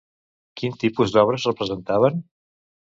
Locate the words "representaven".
1.51-2.23